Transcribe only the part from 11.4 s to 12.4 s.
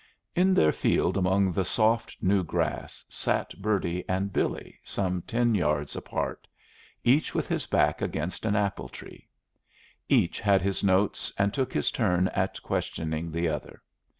took his turn